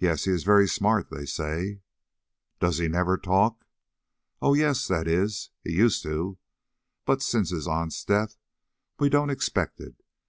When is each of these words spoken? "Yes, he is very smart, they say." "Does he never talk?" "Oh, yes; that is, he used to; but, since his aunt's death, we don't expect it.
"Yes, 0.00 0.24
he 0.24 0.32
is 0.32 0.42
very 0.42 0.66
smart, 0.66 1.10
they 1.10 1.24
say." 1.24 1.80
"Does 2.58 2.78
he 2.78 2.88
never 2.88 3.16
talk?" 3.16 3.64
"Oh, 4.42 4.52
yes; 4.54 4.88
that 4.88 5.06
is, 5.06 5.50
he 5.62 5.70
used 5.74 6.02
to; 6.02 6.38
but, 7.04 7.22
since 7.22 7.50
his 7.50 7.68
aunt's 7.68 8.04
death, 8.04 8.36
we 8.98 9.08
don't 9.08 9.30
expect 9.30 9.80
it. 9.80 10.02